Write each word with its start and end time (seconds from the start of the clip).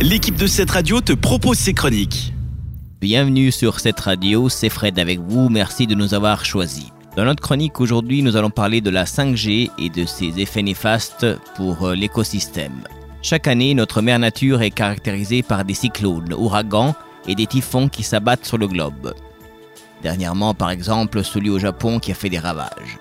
l'équipe 0.00 0.36
de 0.36 0.46
cette 0.46 0.70
radio 0.70 1.00
te 1.00 1.12
propose 1.12 1.58
ses 1.58 1.74
chroniques. 1.74 2.32
Bienvenue 3.00 3.52
sur 3.52 3.80
cette 3.80 4.00
radio, 4.00 4.48
c'est 4.48 4.70
Fred 4.70 4.98
avec 4.98 5.20
vous, 5.20 5.48
merci 5.50 5.86
de 5.86 5.94
nous 5.94 6.14
avoir 6.14 6.44
choisis. 6.44 6.90
Dans 7.16 7.24
notre 7.24 7.42
chronique 7.42 7.80
aujourd'hui, 7.80 8.22
nous 8.22 8.36
allons 8.36 8.50
parler 8.50 8.80
de 8.80 8.88
la 8.88 9.04
5G 9.04 9.70
et 9.78 9.90
de 9.90 10.06
ses 10.06 10.40
effets 10.40 10.62
néfastes 10.62 11.26
pour 11.54 11.86
euh, 11.86 11.94
l'écosystème. 11.94 12.84
Chaque 13.20 13.46
année, 13.46 13.74
notre 13.74 14.00
mère 14.00 14.18
nature 14.18 14.62
est 14.62 14.70
caractérisée 14.70 15.42
par 15.42 15.64
des 15.64 15.74
cyclones, 15.74 16.32
ouragans 16.32 16.94
et 17.28 17.34
des 17.34 17.46
typhons 17.46 17.88
qui 17.88 18.02
s'abattent 18.02 18.46
sur 18.46 18.56
le 18.58 18.68
globe. 18.68 19.12
Dernièrement, 20.02 20.54
par 20.54 20.70
exemple, 20.70 21.22
celui 21.24 21.50
au 21.50 21.58
Japon 21.58 21.98
qui 21.98 22.12
a 22.12 22.14
fait 22.14 22.30
des 22.30 22.38
ravages. 22.38 22.98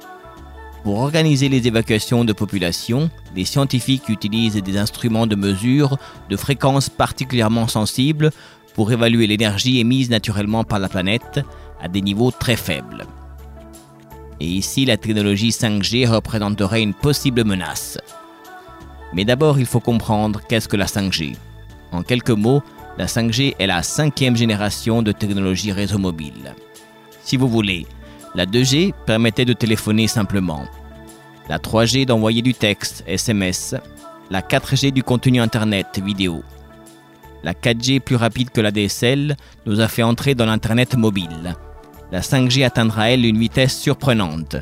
Pour 0.83 0.99
organiser 0.99 1.49
les 1.49 1.67
évacuations 1.67 2.23
de 2.23 2.33
population, 2.33 3.09
les 3.35 3.45
scientifiques 3.45 4.07
utilisent 4.07 4.55
des 4.55 4.77
instruments 4.77 5.27
de 5.27 5.35
mesure 5.35 5.97
de 6.29 6.37
fréquences 6.37 6.89
particulièrement 6.89 7.67
sensibles 7.67 8.31
pour 8.75 8.91
évaluer 8.91 9.27
l'énergie 9.27 9.79
émise 9.79 10.09
naturellement 10.09 10.63
par 10.63 10.79
la 10.79 10.87
planète 10.87 11.41
à 11.81 11.89
des 11.89 12.01
niveaux 12.01 12.31
très 12.31 12.55
faibles. 12.55 13.05
Et 14.39 14.45
ici, 14.45 14.85
la 14.85 14.95
technologie 14.95 15.49
5G 15.49 16.07
représenterait 16.07 16.81
une 16.81 16.93
possible 16.93 17.43
menace. 17.43 17.97
Mais 19.13 19.25
d'abord, 19.25 19.59
il 19.59 19.65
faut 19.65 19.81
comprendre 19.81 20.41
qu'est-ce 20.47 20.69
que 20.69 20.77
la 20.77 20.85
5G. 20.85 21.35
En 21.91 22.03
quelques 22.03 22.29
mots, 22.29 22.63
la 22.97 23.07
5G 23.07 23.55
est 23.59 23.67
la 23.67 23.83
cinquième 23.83 24.37
génération 24.37 25.01
de 25.01 25.11
technologie 25.11 25.73
réseau 25.73 25.97
mobile. 25.97 26.53
Si 27.21 27.35
vous 27.35 27.49
voulez, 27.49 27.85
la 28.35 28.45
2G 28.45 28.93
permettait 29.05 29.45
de 29.45 29.53
téléphoner 29.53 30.07
simplement. 30.07 30.65
La 31.49 31.57
3G 31.57 32.05
d'envoyer 32.05 32.41
du 32.41 32.53
texte, 32.53 33.03
SMS. 33.07 33.75
La 34.29 34.41
4G 34.41 34.91
du 34.91 35.01
contenu 35.01 35.41
Internet, 35.41 35.99
vidéo. 36.03 36.43
La 37.43 37.53
4G 37.53 37.99
plus 37.99 38.15
rapide 38.15 38.51
que 38.51 38.61
la 38.61 38.71
DSL 38.71 39.35
nous 39.65 39.79
a 39.79 39.87
fait 39.87 40.03
entrer 40.03 40.35
dans 40.35 40.45
l'Internet 40.45 40.95
mobile. 40.95 41.55
La 42.11 42.21
5G 42.21 42.63
atteindra 42.65 43.09
elle 43.09 43.25
une 43.25 43.39
vitesse 43.39 43.79
surprenante. 43.79 44.57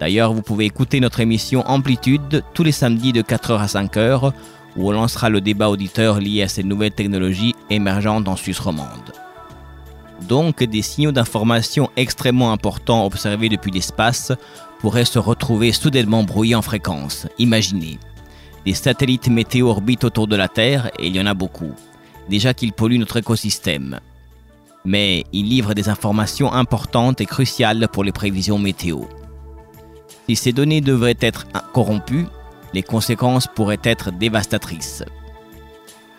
D'ailleurs, 0.00 0.32
vous 0.32 0.42
pouvez 0.42 0.64
écouter 0.64 1.00
notre 1.00 1.20
émission 1.20 1.60
Amplitude 1.68 2.42
tous 2.54 2.62
les 2.62 2.72
samedis 2.72 3.12
de 3.12 3.20
4h 3.20 3.58
à 3.58 3.66
5h 3.66 4.32
où 4.76 4.88
on 4.88 4.92
lancera 4.92 5.28
le 5.28 5.42
débat 5.42 5.68
auditeur 5.68 6.20
lié 6.20 6.42
à 6.42 6.48
ces 6.48 6.62
nouvelles 6.62 6.92
technologies 6.92 7.54
émergentes 7.68 8.28
en 8.28 8.36
Suisse 8.36 8.60
romande 8.60 9.19
donc 10.28 10.62
des 10.62 10.82
signaux 10.82 11.12
d'information 11.12 11.90
extrêmement 11.96 12.52
importants 12.52 13.04
observés 13.04 13.48
depuis 13.48 13.70
l'espace 13.70 14.32
pourraient 14.80 15.04
se 15.04 15.18
retrouver 15.18 15.72
soudainement 15.72 16.22
brouillés 16.22 16.54
en 16.54 16.62
fréquence. 16.62 17.26
Imaginez. 17.38 17.98
Des 18.64 18.74
satellites 18.74 19.28
météo 19.28 19.68
orbitent 19.68 20.04
autour 20.04 20.26
de 20.26 20.36
la 20.36 20.48
Terre 20.48 20.90
et 20.98 21.06
il 21.06 21.16
y 21.16 21.20
en 21.20 21.26
a 21.26 21.34
beaucoup. 21.34 21.72
Déjà 22.28 22.54
qu'ils 22.54 22.72
polluent 22.72 22.98
notre 22.98 23.16
écosystème. 23.16 24.00
Mais 24.84 25.24
ils 25.32 25.48
livrent 25.48 25.74
des 25.74 25.88
informations 25.88 26.52
importantes 26.52 27.20
et 27.20 27.26
cruciales 27.26 27.88
pour 27.92 28.04
les 28.04 28.12
prévisions 28.12 28.58
météo. 28.58 29.00
Si 30.26 30.36
ces 30.36 30.52
données 30.52 30.80
devraient 30.80 31.16
être 31.20 31.46
corrompues, 31.72 32.26
les 32.72 32.82
conséquences 32.82 33.46
pourraient 33.46 33.80
être 33.82 34.12
dévastatrices. 34.12 35.04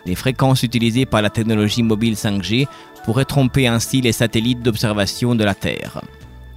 Les 0.06 0.14
fréquences 0.14 0.62
utilisées 0.62 1.06
par 1.06 1.22
la 1.22 1.30
technologie 1.30 1.82
mobile 1.82 2.14
5G 2.14 2.66
pourraient 3.04 3.24
tromper 3.24 3.66
ainsi 3.66 4.00
les 4.00 4.12
satellites 4.12 4.62
d'observation 4.62 5.34
de 5.34 5.44
la 5.44 5.54
Terre, 5.54 6.02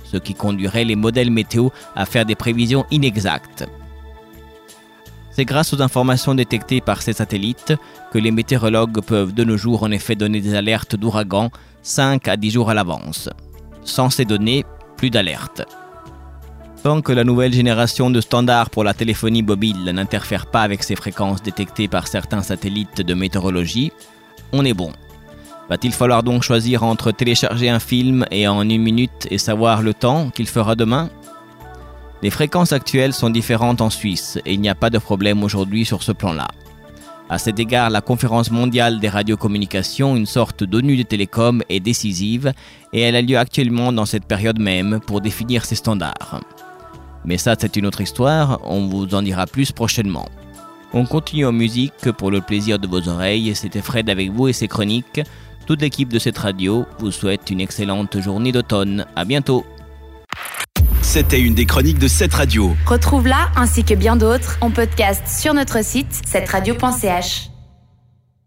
ce 0.03 0.17
qui 0.17 0.33
conduirait 0.33 0.85
les 0.85 0.95
modèles 0.95 1.31
météo 1.31 1.69
à 1.95 2.05
faire 2.05 2.25
des 2.25 2.35
prévisions 2.35 2.85
inexactes. 2.91 3.65
C'est 5.31 5.45
grâce 5.45 5.73
aux 5.73 5.81
informations 5.81 6.33
détectées 6.33 6.79
par 6.79 7.01
ces 7.01 7.13
satellites 7.13 7.73
que 8.13 8.17
les 8.17 8.31
météorologues 8.31 9.01
peuvent 9.01 9.33
de 9.33 9.43
nos 9.43 9.57
jours 9.57 9.83
en 9.83 9.91
effet 9.91 10.15
donner 10.15 10.39
des 10.39 10.55
alertes 10.55 10.95
d'ouragans 10.95 11.51
5 11.83 12.27
à 12.29 12.37
10 12.37 12.51
jours 12.51 12.69
à 12.69 12.73
l'avance. 12.73 13.29
Sans 13.83 14.09
ces 14.09 14.23
données, 14.23 14.63
plus 14.95 15.09
d'alerte. 15.09 15.63
Tant 16.85 17.01
que 17.01 17.11
la 17.11 17.23
nouvelle 17.23 17.51
génération 17.51 18.11
de 18.11 18.21
standards 18.21 18.69
pour 18.69 18.83
la 18.83 18.93
téléphonie 18.93 19.41
mobile 19.41 19.85
n'interfère 19.85 20.45
pas 20.45 20.61
avec 20.61 20.83
ces 20.83 20.95
fréquences 20.95 21.41
détectées 21.41 21.87
par 21.87 22.07
certains 22.07 22.43
satellites 22.43 23.01
de 23.01 23.15
météorologie, 23.15 23.91
on 24.53 24.63
est 24.63 24.75
bon. 24.75 24.91
Va-t-il 25.67 25.91
falloir 25.91 26.21
donc 26.21 26.43
choisir 26.43 26.83
entre 26.83 27.09
télécharger 27.09 27.69
un 27.69 27.79
film 27.79 28.23
et 28.29 28.47
en 28.47 28.61
une 28.69 28.83
minute 28.83 29.27
et 29.31 29.39
savoir 29.39 29.81
le 29.81 29.95
temps 29.95 30.29
qu'il 30.29 30.45
fera 30.45 30.75
demain? 30.75 31.09
Les 32.21 32.29
fréquences 32.29 32.71
actuelles 32.71 33.13
sont 33.13 33.31
différentes 33.31 33.81
en 33.81 33.89
Suisse 33.89 34.37
et 34.45 34.53
il 34.53 34.61
n'y 34.61 34.69
a 34.69 34.75
pas 34.75 34.91
de 34.91 34.99
problème 34.99 35.43
aujourd'hui 35.43 35.85
sur 35.85 36.03
ce 36.03 36.11
plan-là. 36.11 36.49
À 37.31 37.39
cet 37.39 37.57
égard, 37.57 37.89
la 37.89 38.01
conférence 38.01 38.51
mondiale 38.51 38.99
des 38.99 39.09
radiocommunications, 39.09 40.15
une 40.15 40.27
sorte 40.27 40.63
d'ONU 40.63 40.97
de 40.97 41.01
télécom, 41.01 41.63
est 41.67 41.79
décisive 41.79 42.53
et 42.93 43.01
elle 43.01 43.15
a 43.15 43.23
lieu 43.23 43.39
actuellement 43.39 43.91
dans 43.91 44.05
cette 44.05 44.25
période 44.25 44.59
même 44.59 44.99
pour 44.99 45.19
définir 45.19 45.65
ses 45.65 45.73
standards. 45.73 46.41
Mais 47.25 47.37
ça, 47.37 47.55
c'est 47.59 47.75
une 47.75 47.85
autre 47.85 48.01
histoire, 48.01 48.59
on 48.63 48.87
vous 48.87 49.13
en 49.15 49.21
dira 49.21 49.45
plus 49.47 49.71
prochainement. 49.71 50.27
On 50.93 51.05
continue 51.05 51.45
en 51.45 51.51
musique 51.51 52.11
pour 52.17 52.31
le 52.31 52.41
plaisir 52.41 52.79
de 52.79 52.87
vos 52.87 53.07
oreilles, 53.09 53.53
c'était 53.55 53.81
Fred 53.81 54.09
avec 54.09 54.31
vous 54.31 54.47
et 54.47 54.53
ses 54.53 54.67
chroniques. 54.67 55.21
Toute 55.65 55.81
l'équipe 55.81 56.09
de 56.13 56.19
cette 56.19 56.37
radio 56.37 56.85
vous 56.99 57.11
souhaite 57.11 57.49
une 57.49 57.59
excellente 57.59 58.19
journée 58.21 58.51
d'automne. 58.51 59.05
À 59.15 59.25
bientôt. 59.25 59.65
C'était 61.01 61.39
une 61.39 61.55
des 61.55 61.65
chroniques 61.65 61.99
de 61.99 62.07
cette 62.07 62.33
radio. 62.33 62.75
Retrouve-la 62.85 63.49
ainsi 63.55 63.83
que 63.83 63.93
bien 63.93 64.15
d'autres 64.15 64.57
en 64.61 64.69
podcast 64.69 65.27
sur 65.27 65.53
notre 65.53 65.83
site 65.83 66.21
cette 66.25 66.49
radio.ch. 66.49 67.54